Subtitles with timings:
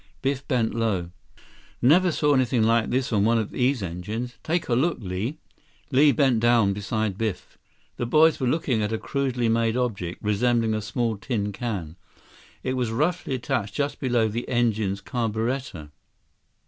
[0.23, 1.11] Biff bent low.
[1.79, 4.33] "Never saw anything like this on one of these engines.
[4.41, 5.37] Take a look, Li."
[5.91, 7.59] Li bent down beside Biff.
[7.97, 11.97] The boys were looking at a crudely made object, resembling a small tin can.
[12.63, 15.91] It was roughly attached just below the engine's carburetor.